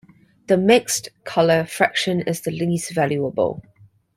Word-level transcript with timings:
The 0.47 0.57
mixed 0.57 1.09
color 1.25 1.63
fraction 1.63 2.21
is 2.21 2.41
the 2.41 2.49
least 2.49 2.91
valuable. 2.91 3.61